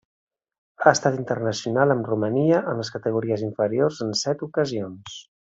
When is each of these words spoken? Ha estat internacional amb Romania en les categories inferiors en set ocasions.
Ha 0.85 0.93
estat 0.99 1.17
internacional 1.23 1.93
amb 1.97 2.09
Romania 2.13 2.63
en 2.73 2.81
les 2.83 2.91
categories 2.97 3.47
inferiors 3.51 4.01
en 4.07 4.19
set 4.27 4.47
ocasions. 4.53 5.25